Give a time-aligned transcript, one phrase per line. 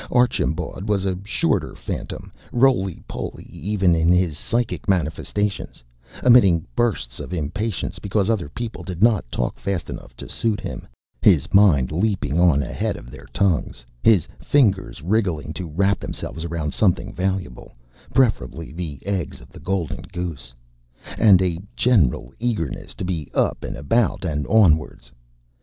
[0.09, 5.83] Archambaud was a shorter phantom, rolypoly even in his psychic manifestations,
[6.25, 10.87] emitting bursts of impatience because other people did not talk fast enough to suit him,
[11.21, 16.73] his mind leaping on ahead of their tongues, his fingers wriggling to wrap themselves around
[16.73, 17.75] something valuable
[18.11, 20.51] preferably the eggs of the golden goose
[21.15, 25.11] and a general eagerness to be up and about and onwards.